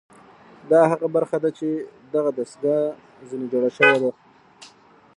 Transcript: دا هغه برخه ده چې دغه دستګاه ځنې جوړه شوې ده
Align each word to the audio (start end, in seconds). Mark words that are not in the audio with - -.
دا 0.71 0.81
هغه 0.91 1.07
برخه 1.15 1.37
ده 1.43 1.49
چې 1.57 1.67
دغه 2.13 2.29
دستګاه 2.37 2.83
ځنې 3.29 3.45
جوړه 3.51 3.69
شوې 3.77 3.97
ده 4.03 4.11